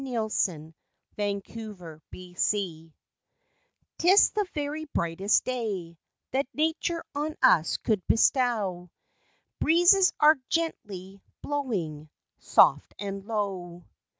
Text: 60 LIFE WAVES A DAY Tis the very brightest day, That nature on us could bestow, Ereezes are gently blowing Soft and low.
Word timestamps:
60 0.03 0.17
LIFE 0.17 0.67
WAVES 1.19 1.91
A 1.91 1.99
DAY 2.09 2.93
Tis 3.99 4.31
the 4.31 4.47
very 4.55 4.85
brightest 4.95 5.45
day, 5.45 5.95
That 6.31 6.47
nature 6.55 7.03
on 7.13 7.35
us 7.43 7.77
could 7.77 8.01
bestow, 8.07 8.89
Ereezes 9.63 10.11
are 10.19 10.37
gently 10.49 11.21
blowing 11.43 12.09
Soft 12.39 12.95
and 12.97 13.23
low. 13.27 13.85